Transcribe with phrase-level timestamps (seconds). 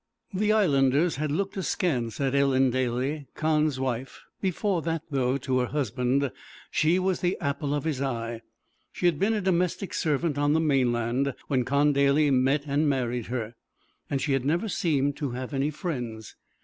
[0.33, 5.67] The Islanders had looked askance at Ellen Daly, Con's wife, before that, though to her
[5.67, 6.31] husband
[6.71, 8.41] she was the apple of his eye.
[8.91, 13.27] She had been a domestic servant on the mainland when Con Daly met and married
[13.27, 13.53] her,
[14.09, 16.35] and she had never seemed to have any friends.